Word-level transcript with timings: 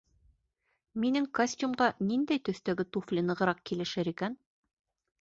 Минең 1.03 1.27
костюмға 1.41 1.91
ниндәй 2.09 2.43
төҫтәге 2.49 2.89
туфли 2.97 3.27
нығыраҡ 3.31 3.65
килешер 3.71 4.15
икән? 4.17 4.43